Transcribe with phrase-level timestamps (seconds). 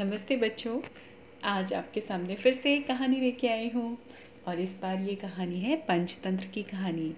[0.00, 0.78] नमस्ते बच्चों।
[1.44, 3.98] आज आपके सामने फिर से एक कहानी लेके आई हूँ
[4.48, 7.12] और इस बार ये कहानी है पंचतंत्र की कहानी।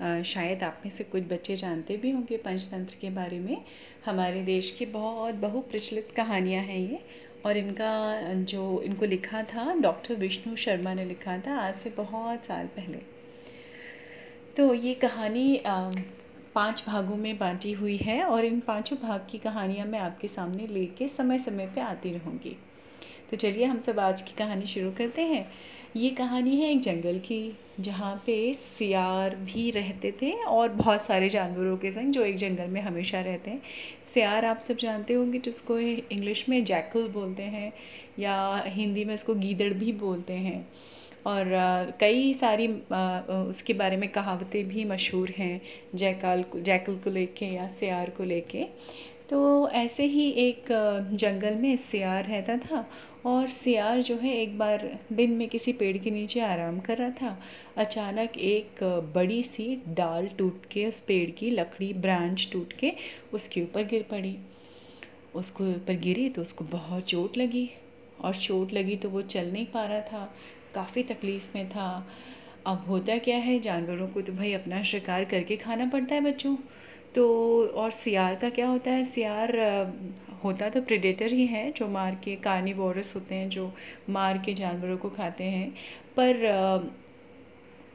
[0.00, 3.56] आ, शायद आप में से कुछ बच्चे जानते भी होंगे पंचतंत्र के बारे में।
[4.04, 6.98] हमारे देश की बहुत बहु प्रचलित कहानियाँ हैं ये
[7.46, 12.44] और इनका जो इनको लिखा था डॉक्टर विष्णु शर्मा ने लिखा था आज से बहुत
[12.44, 12.98] साल पहले।
[14.56, 15.90] तो ये कहानी आ,
[16.54, 20.66] पाँच भागों में बांटी हुई है और इन पाँचों भाग की कहानियाँ मैं आपके सामने
[20.66, 22.56] लेके समय समय पे आती रहूँगी।
[23.30, 25.46] तो चलिए हम सब आज की कहानी शुरू करते हैं।
[25.96, 31.28] ये कहानी है एक जंगल की, जहाँ पे सियार भी रहते थे और बहुत सारे
[31.28, 33.62] जानवरों के संग जो एक जंगल में हमेशा रहते हैं।
[34.14, 37.72] सियार आप सब जानते होंगे जिसको इंग्लिश में जैकल बोलते हैं
[38.18, 40.66] या हिंदी में उसको गीदड़ भी बोलते हैं।
[41.26, 41.46] और
[42.00, 45.60] कई सारी उसके बारे में कहावतें भी मशहूर हैं,
[45.94, 48.64] जयकाल को जैकल को लेके या सियार को लेके।
[49.30, 50.64] तो ऐसे ही एक
[51.12, 52.84] जंगल में सियार रहता था
[53.26, 57.10] और सियार जो है एक बार दिन में किसी पेड़ के नीचे आराम कर रहा
[57.12, 57.36] था।
[57.76, 58.82] अचानक एक
[59.14, 62.92] बड़ी सी डाल टूट के, उस पेड़ की लकड़ी, ब्रांच टूट के
[63.34, 64.36] उसके ऊपर गिर पड़ी।
[65.34, 67.68] उसको ऊपर गिरी तो उसको बहुत चोट लगी
[68.20, 70.32] और चोट लगी तो वो चल नहीं पा रहा था।
[70.74, 72.06] काफ़ी तकलीफ़ में था।
[72.66, 76.56] अब होता क्या है, जानवरों को तो भाई अपना शिकार करके खाना पड़ता है बच्चों।
[77.14, 77.24] तो
[77.66, 79.56] और सियार का क्या होता है, सियार
[80.44, 83.72] होता तो प्रेडेटर ही है जो मार के कार्निवोरस होते हैं जो
[84.10, 85.70] मार के जानवरों को खाते हैं।
[86.16, 86.36] पर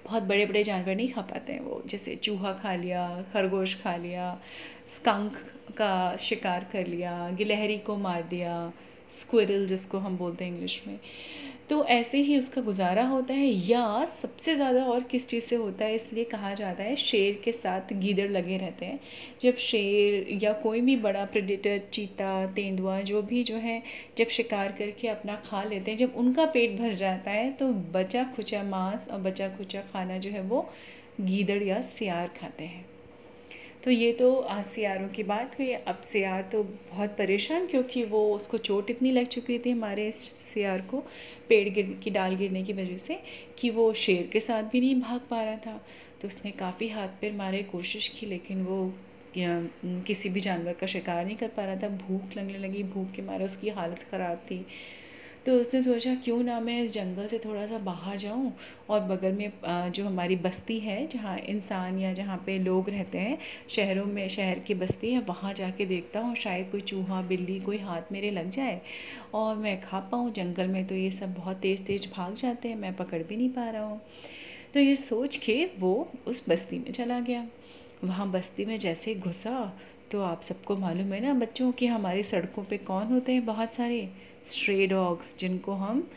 [0.05, 3.95] बहुत बड़े बड़े जानवर नहीं खा पाते हैं वो। जैसे चूहा खा लिया, खरगोश खा
[3.95, 4.39] लिया,
[4.95, 5.37] स्कंक
[5.77, 8.71] का शिकार कर लिया, गिलहरी को मार दिया
[9.11, 10.99] स्क्विरल जिसको हम बोलते हैं इंग्लिश में।
[11.69, 15.85] तो ऐसे ही उसका गुजारा होता है या सबसे ज़्यादा और किस चीज़ से होता
[15.85, 18.99] है इसलिए कहा जाता है शेर के साथ गीदड़ लगे रहते हैं।
[19.41, 23.81] जब शेर या कोई भी बड़ा प्रेडिटर चीता, तेंदुआ जो भी जो है
[24.17, 28.23] जब शिकार करके अपना खा लेते हैं, जब उनका पेट भर जाता है तो बचा
[28.35, 30.69] खुचा मांस और बचा खुचा खाना जो है वो
[31.21, 32.85] गीदड़ या सियार खाते हैं।
[33.83, 38.21] तो ये तो आज सियारों की बात हुई, अब सियार तो बहुत परेशान क्योंकि वो
[38.35, 40.99] उसको चोट इतनी लग चुकी थी हमारे सियार को
[41.49, 43.19] पेड़ गिर, की डाल गिरने की वजह से,
[43.59, 45.79] कि वो शेर के साथ भी नहीं भाग पा रहा था।
[46.21, 48.93] तो उसने काफ़ी हाथ पैर मारे, कोशिश की, लेकिन वो
[49.37, 53.21] किसी भी जानवर का शिकार नहीं कर पा रहा था। भूख लगने लगी, भूख के
[53.21, 54.65] मारे उसकी हालत ख़राब थी।
[55.45, 58.51] तो उसने सोचा, क्यों ना मैं इस जंगल से थोड़ा सा बाहर जाऊँ
[58.89, 63.37] और बगल में जो हमारी बस्ती है, जहाँ इंसान या जहाँ पे लोग रहते हैं,
[63.69, 67.77] शहरों में, शहर की बस्ती है, वहाँ जाके देखता हूँ, शायद कोई चूहा, बिल्ली, कोई
[67.77, 68.81] हाथ मेरे लग जाए
[69.33, 72.75] और मैं खा पाऊँ। जंगल में तो ये सब बहुत तेज़ तेज़ भाग जाते हैं,
[72.75, 74.01] मैं पकड़ भी नहीं पा रहा हूँ।
[74.73, 75.93] तो ये सोच के वो
[76.27, 77.47] उस बस्ती में चला गया।
[78.03, 79.53] वहाँ बस्ती में जैसे घुसा
[80.11, 83.73] तो आप सबको मालूम है ना, बच्चों कि हमारी सड़कों पे कौन होते हैं बहुत
[83.73, 84.09] सारे?
[84.45, 86.07] स्ट्रे डॉग्स जिनको हम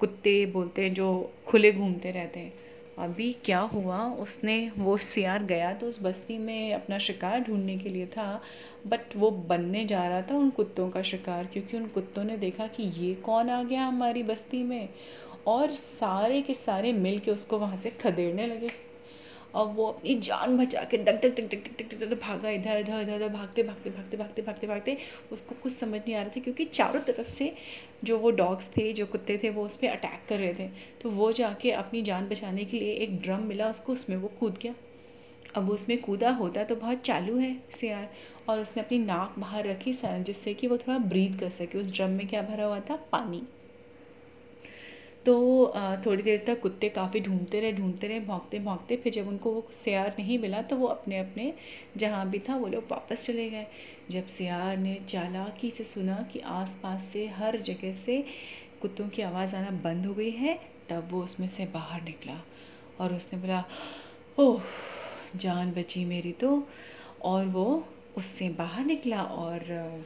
[0.00, 2.52] कुत्ते बोलते हैं, जो खुले घूमते रहते हैं।
[2.98, 3.98] अभी क्या हुआ?
[4.20, 8.42] उसने वो सियार गया तो उस बस्ती में अपना शिकार ढूँढने के लिए था
[8.86, 12.66] बट वो बनने जा रहा था उन कुत्तों का शिकार, क्योंकि उन कुत्तों ने देखा
[12.66, 14.88] कि ये कौन आ गया हमारी बस्ती में।
[15.46, 18.70] और सारे के सारे मिल के उसको वहाँ से खदेड़ने लगे।
[19.54, 23.00] और वो अपनी जान बचा के duck duck duck duck duck duck भागा इधर इधर
[23.00, 24.96] इधर उधर भागते भागते भागते भागते भागते भागते।
[25.32, 27.54] उसको कुछ समझ नहीं आ रहा था क्योंकि चारों तरफ़ से
[28.04, 30.68] जो वो डॉग्स थे, जो कुत्ते थे, वो उस पर अटैक कर रहे थे।
[31.00, 34.58] तो वो जाके अपनी जान बचाने के लिए एक ड्रम मिला, उसको उसमें वो कूद
[34.62, 34.74] गया।
[35.54, 38.08] अब उसमें कूदा होता तो बहुत चालू है सियार
[38.48, 42.10] और उसने अपनी नाक बाहर रखी जिससे कि वो थोड़ा ब्रीथ कर सके। उस ड्रम
[42.10, 42.96] में क्या भरा हुआ था?
[42.96, 43.42] पानी।
[45.28, 45.72] तो
[46.06, 49.66] थोड़ी देर तक कुत्ते काफ़ी ढूंढते रहे ढूंढते रहे भौंकते भौंकते फिर जब उनको वो
[49.72, 51.52] सियार नहीं मिला तो वो अपने अपने
[51.96, 53.66] जहाँ भी था, वो लोग वापस चले गए।
[54.10, 58.24] जब सियार ने चालाकी से सुना कि आसपास से हर जगह से
[58.82, 62.40] कुत्तों की आवाज़ आना बंद हो गई है, तब वो उसमें से बाहर निकला
[63.00, 63.64] और उसने बोला,
[64.38, 64.62] ओह,
[65.36, 66.68] जान बची मेरी तो।
[67.22, 67.84] और वो
[68.16, 70.04] उससे बाहर निकला और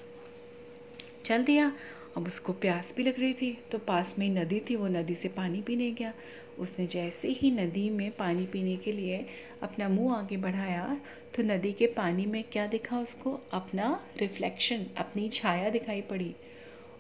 [1.25, 1.73] चल दिया।
[2.17, 5.15] अब उसको प्यास भी लग रही थी तो पास में ही नदी थी, वो नदी
[5.15, 6.13] से पानी पीने गया।
[6.59, 9.27] उसने जैसे ही नदी में पानी पीने के लिए
[9.63, 11.01] अपना मुँह आगे बढ़ाया
[11.35, 13.41] तो नदी के पानी में क्या दिखा उसको?
[13.53, 16.35] अपना रिफ्लेक्शन अपनी छाया दिखाई पड़ी।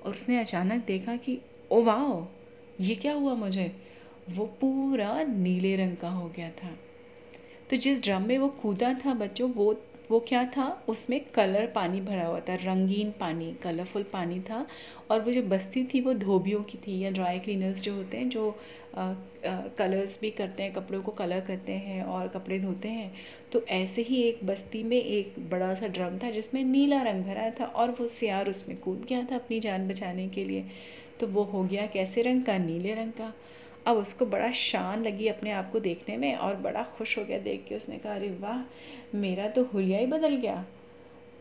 [0.04, 1.38] और उसने अचानक देखा कि,
[1.70, 3.76] ओ वाह ये क्या हुआ मुझे?
[4.30, 6.78] वो पूरा नीले रंग का हो गया था।
[7.70, 9.72] तो जिस ड्रम में वो कूदा था बच्चों, वो
[10.12, 10.64] वो क्या था?
[10.88, 14.66] उसमें कलर पानी भरा हुआ था रंगीन पानी कलरफुल पानी था
[15.10, 18.28] और वो जो बस्ती थी वो धोबियों की थी या ड्राई क्लीनर्स जो होते हैं
[18.28, 18.48] जो
[18.96, 19.14] आ, आ,
[19.78, 23.12] कलर्स भी करते हैं कपड़ों को कलर करते हैं और कपड़े धोते हैं
[23.52, 27.50] तो ऐसे ही एक बस्ती में एक बड़ा सा ड्रम था जिसमें नीला रंग भरा
[27.50, 30.64] था और वो सियार उसमें कूद गया था अपनी जान बचाने के लिए।
[31.20, 32.58] तो वो हो गया कैसे रंग का?
[32.58, 33.32] नीले रंग का।
[33.86, 37.38] अब उसको बड़ा शान लगी अपने आप को देखने में और बड़ा खुश हो गया
[37.38, 38.64] देख के उसने कहा, अरे वाह,
[39.16, 40.66] मेरा तो हुलिया ही बदल गया।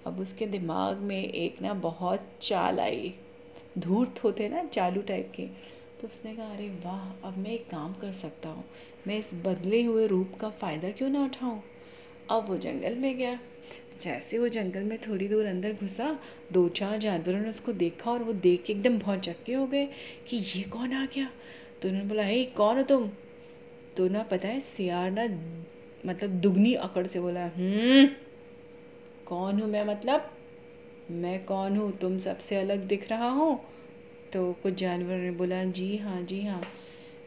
[0.06, 3.14] अब उसके दिमाग में एक ना बहुत चाल आई।
[3.78, 5.44] धूर्त होते ना चालू टाइप के।
[6.02, 8.64] तो उसने कहा, अरे वाह, अब मैं एक काम कर सकता हूँ।
[9.08, 11.64] मैं इस बदले हुए रूप का फ़ायदा क्यों ना उठाऊँ?
[12.30, 13.40] अब वो जंगल में गया।
[14.00, 16.20] जैसे वो जंगल में थोड़ी दूर अंदर घुसा,
[16.52, 19.90] दो चार जानवरों ने उसको देखा और वो देख के एकदम बहुत चक्के हो गए
[20.28, 21.30] कि ये कौन आ गया?
[21.82, 23.10] तो उन्होंने बोला, हे, कौन हो तुम?
[23.98, 25.24] तो ना पता है, सियार ना
[26.06, 28.08] मतलब दुगनी अकड़ से बोला हम्म
[29.28, 30.32] कौन हूँ मैं मतलब?
[31.12, 31.98] मैं कौन हूँ?
[31.98, 33.60] तुम सबसे अलग दिख रहा हूँ।
[34.34, 36.62] तो कुछ जानवर ने बोला, जी हाँ जी हाँ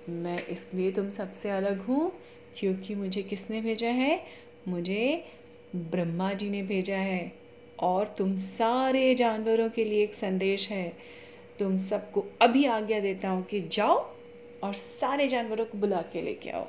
[0.09, 2.13] मैं इसलिए तुम सबसे अलग हूँ
[2.59, 4.25] क्योंकि मुझे किसने भेजा है?
[4.69, 5.25] मुझे
[5.77, 7.33] ब्रह्मा जी ने भेजा है
[7.79, 10.97] और तुम सारे जानवरों के लिए एक संदेश है।
[11.59, 14.14] तुम सबको अभी आज्ञा देता हूँ कि जाओ
[14.65, 16.67] और सारे जानवरों को बुला के लेके आओ।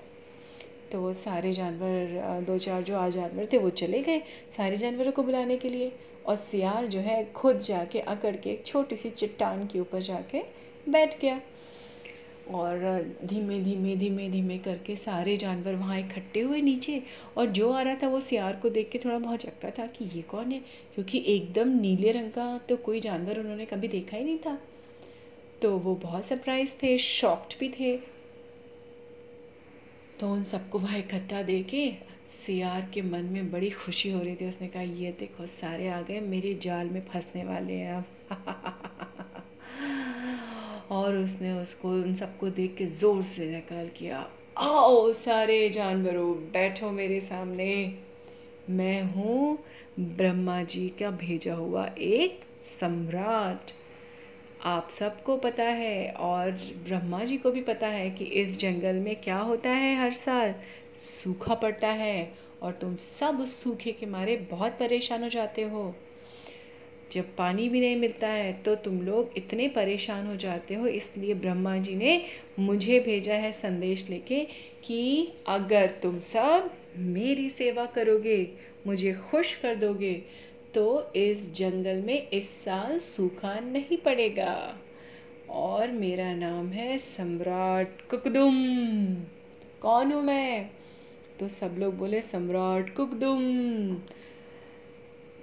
[0.92, 4.20] तो वो सारे जानवर दो चार जो आज जानवर थे वो चले गए
[4.58, 5.92] सारे जानवरों को बुलाने के लिए
[6.26, 10.42] और सियार जो है खुद जाके, अकड़ के, एक छोटी सी चट्टान के ऊपर जाके
[10.88, 11.42] बैठ गया।
[12.52, 12.78] और
[13.26, 17.02] धीमे धीमे धीमे धीमे करके सारे जानवर वहाँ इकट्ठे हुए नीचे
[17.38, 20.06] और जो आ रहा था वो सियार को देख के थोड़ा बहुत चक्का था कि
[20.16, 20.60] ये कौन है?
[20.96, 24.58] क्योंकि एकदम नीले रंग का तो कोई जानवर उन्होंने कभी देखा ही नहीं था।
[25.62, 28.00] तो वो बहुत सरप्राइज़ थे शॉक्ड भी थे।
[30.20, 31.94] तो उन सबको वहाँ इकट्ठा दे के
[32.26, 36.02] सियार के मन में बड़ी खुशी हो रही थी। उसने कहा, ये देखो, सारे आ
[36.02, 38.06] गए, मेरे जाल में फंसने वाले हैं अब।
[40.92, 46.92] और उसने उसको, उन सबको देख के ज़ोर से निकाल किया, आओ सारे जानवरों, बैठो
[46.92, 47.98] मेरे सामने।
[48.70, 49.60] मैं हूँ
[50.00, 52.40] ब्रह्मा जी का भेजा हुआ एक
[52.80, 53.72] सम्राट।
[54.66, 56.52] आप सबको पता है और
[56.86, 60.54] ब्रह्मा जी को भी पता है कि इस जंगल में क्या होता है हर साल।
[60.96, 62.32] सूखा पड़ता है
[62.62, 65.94] और तुम सब उस सूखे के मारे बहुत परेशान हो जाते हो।
[67.12, 71.34] जब पानी भी नहीं मिलता है तो तुम लोग इतने परेशान हो जाते हो, इसलिए
[71.34, 72.22] ब्रह्मा जी ने
[72.60, 74.40] मुझे भेजा है संदेश लेके
[74.86, 78.48] कि अगर तुम सब मेरी सेवा करोगे,
[78.88, 80.22] मुझे खुश कर दोगे
[80.76, 84.80] तो इस जंगल में इस साल सूखा नहीं पड़ेगा।
[85.50, 88.56] और मेरा नाम है सम्राट कुकदुम।
[89.82, 90.70] कौन हूँ मैं?
[91.40, 93.96] तो सब लोग बोले, सम्राट कुकदुम।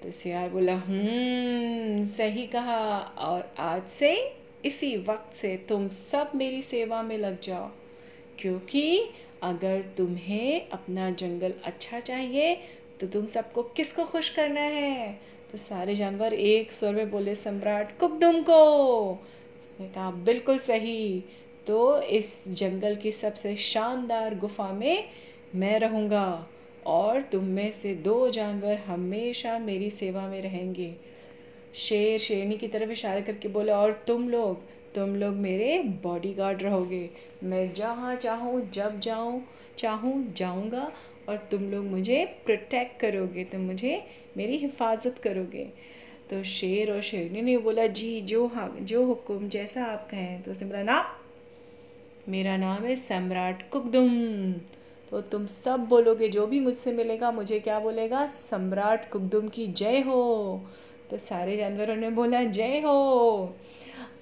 [0.02, 6.62] तो सियार बोला हम्म सही कहा। और आज से इसी वक्त से तुम सब मेरी
[6.62, 7.70] सेवा में लग जाओ।
[8.38, 9.04] क्योंकि
[9.42, 12.60] अगर तुम्हें अपना जंगल अच्छा चाहिए
[13.02, 15.12] तो तुम सबको किसको खुश करना है?
[15.52, 19.12] तो सारे जानवर एक स्वर में बोले, सम्राट कुकदुम को!
[19.12, 21.24] उसने कहा, बिल्कुल सही।
[21.66, 25.04] तो इस जंगल की सबसे शानदार गुफा में
[25.54, 26.46] मैं रहूँगा
[26.86, 30.94] और तुम में से दो जानवर हमेशा मेरी सेवा में रहेंगे।
[31.74, 34.62] शेर शेरनी की तरफ़ इशारा करके बोले, और तुम लोग
[34.94, 37.08] तुम लोग मेरे बॉडीगार्ड रहोगे।
[37.42, 39.42] मैं जहाँ चाहूँ, जब जाऊँ,
[39.78, 40.90] चाहूँ, जाऊँगा
[41.32, 44.06] और तुम लोग मुझे प्रोटेक्ट करोगे, तुम मुझे
[44.36, 45.72] मेरी हिफाजत करोगे।
[46.30, 50.50] तो शेर और शेरनी ने बोला, जी, जो हाँ जो हुक्म जैसा आप कहें। तो
[50.50, 51.16] उसने बोला, ना,
[52.28, 54.52] मेरा नाम है सम्राट कुकदुम।
[55.10, 58.26] तो तुम सब बोलोगे, जो भी मुझसे मिलेगा, मुझे क्या बोलेगा?
[58.26, 60.62] सम्राट कुकदुम की जय हो।
[61.10, 63.56] तो सारे जानवरों ने बोला, जय हो।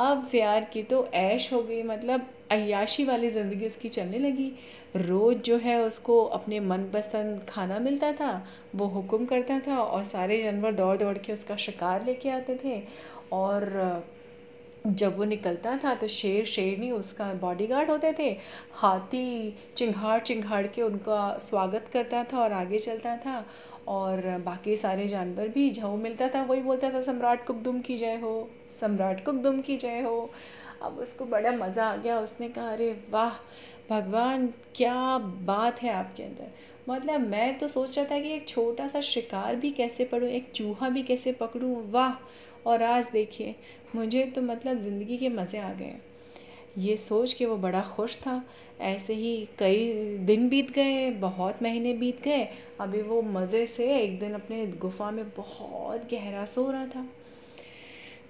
[0.01, 4.53] अब सियार की तो ऐश हो गई मतलब अयाशी वाली ज़िंदगी उसकी चलने लगी।
[4.97, 8.31] रोज़ जो है उसको अपने मनपसंद खाना मिलता था,
[8.75, 12.83] वो हुक्म करता था और सारे जानवर दौड़ दौड़ के उसका शिकार लेके आते थे।
[13.33, 14.05] और
[14.87, 18.31] जब वो निकलता था तो शेर शेरनी उसका बॉडीगार्ड होते थे।
[18.73, 23.45] हाथी चिंगाड़ चिंगाड़ के उनका स्वागत करता था और आगे चलता था।
[23.89, 28.17] और बाकी सारे जानवर भी जहाँ मिलता था, वही बोलता था, सम्राट कुकदुम की जय
[28.17, 28.49] हो,
[28.81, 30.31] सम्राट कुकदुम की जय हो।
[30.83, 33.31] अब उसको बड़ा मज़ा आ गया। उसने कहा, अरे वाह,
[33.91, 36.51] भगवान, क्या बात है आपके अंदर।
[36.89, 40.51] मतलब मैं तो सोच रहा था कि एक छोटा सा शिकार भी कैसे पढ़ूँ, एक
[40.55, 42.15] चूहा भी कैसे पकड़ूँ। वाह!
[42.67, 43.55] और आज देखिए,
[43.97, 45.95] मुझे तो मतलब ज़िंदगी के मज़े आ गए
[46.79, 48.43] ये सोच के वो बड़ा खुश था।
[48.81, 52.49] ऐसे ही कई दिन बीत गए, बहुत महीने बीत गए।
[52.81, 57.07] अभी वो मज़े से एक दिन अपने गुफा में बहुत गहरा सो रहा था।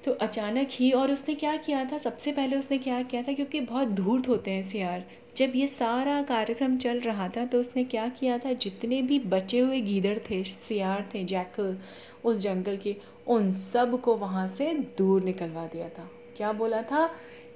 [0.05, 1.99] तो अचानक ही और उसने क्या किया था?
[1.99, 3.33] सबसे पहले उसने क्या किया था?
[3.33, 5.05] क्योंकि बहुत धूर्त होते हैं सियार।
[5.37, 8.53] जब ये सारा कार्यक्रम चल रहा था तो उसने क्या किया था?
[8.53, 11.79] जितने भी बचे हुए गीदड़ थे, सियार थे, जैकल,
[12.25, 17.11] उस जंगल के, उन सबको वहाँ से दूर निकलवा दिया था। क्या बोला था?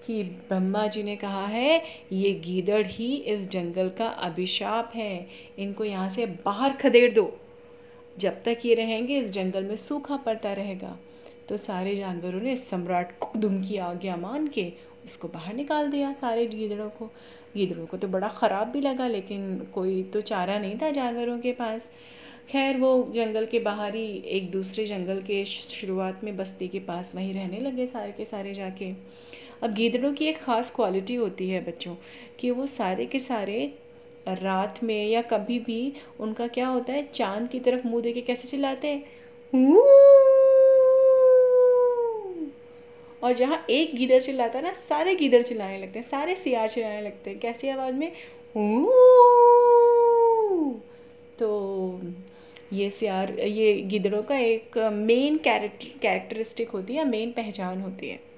[0.06, 1.82] कि ब्रह्मा जी ने कहा है,
[2.12, 5.26] ये गीदड़ ही इस जंगल का अभिशाप है।
[5.58, 7.40] इनको यहाँ से बाहर खदेड़ दो।
[8.18, 10.98] जब तक ये रहेंगे, इस जंगल में सूखा पड़ता रहेगा।
[11.48, 14.72] तो सारे जानवरों ने सम्राट कुकदुम की आज्ञा मान के
[15.06, 17.06] उसको बाहर निकाल दिया सारे गीदड़ों को।
[17.54, 21.52] गीदड़ों को तो बड़ा ख़राब भी लगा, लेकिन कोई तो चारा नहीं था जानवरों के
[21.52, 21.88] पास।
[22.48, 27.14] खैर, वो जंगल के बाहर ही एक दूसरे जंगल के शुरुआत में बस्ती के पास
[27.14, 28.92] वहीं रहने लगे सारे के सारे जाके।
[29.62, 31.94] अब गीदड़ों की एक ख़ास क्वालिटी होती है बच्चों,
[32.40, 33.72] कि वो सारे के सारे
[34.26, 38.20] रात में या कभी भी उनका क्या होता है, चाँद की तरफ़ मुँह दे के
[38.20, 39.02] कैसे चिल्लाते हैं!
[43.24, 47.00] और जहाँ एक गीदड़ चिल्लाता है ना, सारे गीदड़ चिल्लाने लगते हैं, सारे सियार चिल्लाने
[47.00, 48.12] लगते हैं। कैसी आवाज़ में?
[51.38, 52.00] तो
[52.72, 58.33] ये सियार, ये गिदड़ों का एक मेन कैरेक्टरिस्टिक होती है मेन पहचान होती है।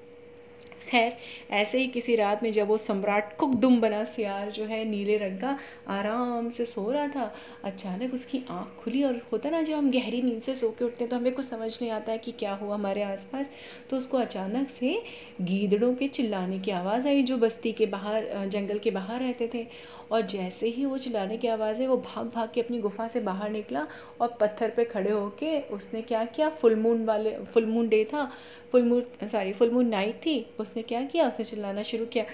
[0.87, 1.15] खैर
[1.51, 5.39] ऐसे ही किसी रात में जब वो सम्राट कुकदुम बना सियार जो है नीले रंग
[5.39, 5.57] का
[5.89, 10.21] आराम से सो रहा था, अचानक उसकी आँख खुली और होता ना जब हम गहरी
[10.21, 12.53] नींद से सो के उठते हैं तो हमें कुछ समझ नहीं आता है कि क्या
[12.53, 13.49] हुआ हमारे आसपास।
[13.89, 15.01] तो उसको अचानक से
[15.41, 19.65] गीदड़ों के चिल्लाने की आवाज़ आई जो बस्ती के बाहर जंगल के बाहर रहते थे।
[20.11, 23.19] और जैसे ही वो चिल्लाने की आवाज़ है वो भाग भाग के अपनी गुफा से
[23.21, 23.85] बाहर निकला
[24.21, 26.49] और पत्थर पे खड़े होके उसने क्या किया?
[26.51, 28.29] फुलमून वाले फुलमून डे था,
[28.71, 31.27] full moon, sorry full moon night थी, उसने क्या किया?
[31.27, 32.25] उसने चिल्लाना शुरू किया।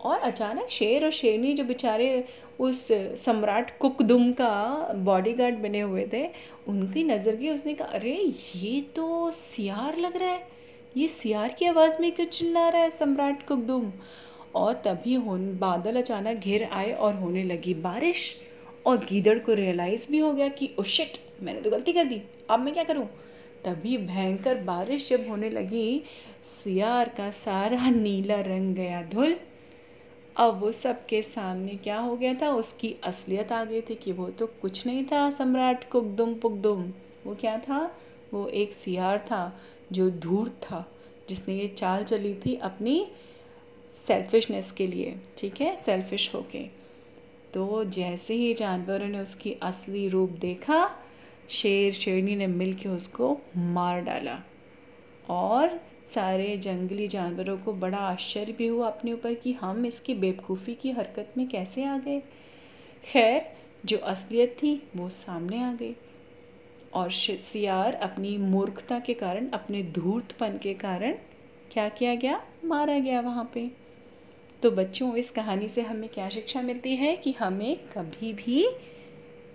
[0.00, 2.24] और अचानक शेर और शेरनी जो बेचारे
[2.60, 6.30] उस सम्राट कुकदुम का बॉडीगार्ड बने हुए थे,
[6.68, 10.48] उनकी नज़र गई उसने कहा, अरे, ये तो सियार लग रहा है।
[10.96, 13.92] ये सियार की आवाज़ में क्यों चिल्ला रहा है सम्राट कुकदुम?
[14.54, 18.40] और तभी होन, बादल अचानक घिर आए और होने लगी बारिश,
[18.86, 22.22] और गीदड़ को रियलाइज़ भी हो गया कि ओ शिट मैंने तो गलती कर दी।
[22.50, 23.08] अब मैं क्या करूँ?
[23.64, 26.02] तभी भयंकर बारिश जब होने लगी,
[26.44, 29.36] सियार का सारा नीला रंग गया धुल।
[30.36, 32.50] अब वो सबके सामने क्या हो गया था?
[32.50, 36.92] उसकी असलियत आ गई थी कि वो तो कुछ नहीं था, सम्राट कुकदुम पुकदुम।
[37.26, 37.98] वो क्या था?
[38.34, 39.60] वो एक सियार था,
[39.92, 40.92] जो धूर्त था,
[41.28, 43.08] जिसने ये चाल चली थी अपनी
[43.92, 45.82] सेल्फिशनेस के लिए, ठीक है?
[45.82, 46.66] सेल्फिश होके।
[47.54, 51.04] तो जैसे ही जानवरों ने उसकी असली रूप देखा
[51.48, 54.40] शेर शेरनी ने मिल के उसको मार डाला।
[55.28, 55.80] और
[56.14, 60.90] सारे जंगली जानवरों को बड़ा आश्चर्य भी हुआ अपने ऊपर कि हम इसकी बेवकूफ़ी की
[60.90, 62.22] हरकत में कैसे आ गए।
[63.04, 63.52] खैर,
[63.86, 65.96] जो असलियत थी, वो सामने आ गई।
[66.94, 71.12] और सियार अपनी मूर्खता के कारण, अपने धूर्तपन के कारण
[71.70, 72.44] क्या किया गया?
[72.64, 73.70] मारा गया वहाँ पे।
[74.62, 78.68] तो बच्चों, इस कहानी से हमें क्या शिक्षा मिलती है कि हमें कभी भी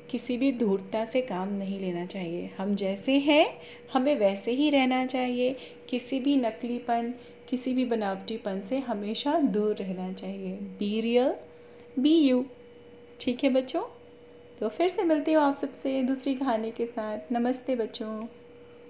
[0.10, 3.48] किसी भी धूर्तता से काम नहीं लेना चाहिए। हम जैसे हैं,
[3.94, 5.56] हमें वैसे ही रहना चाहिए।
[5.90, 7.14] किसी भी नकलीपन,
[7.50, 11.36] किसी भी बनावटीपन से हमेशा दूर रहना चाहिए। बी रियल
[12.00, 12.46] बी यू
[13.20, 13.84] ठीक है बच्चों?
[14.60, 18.28] तो फिर से मिलती हूँ आप सबसे दूसरी कहानी के साथ। नमस्ते बच्चों।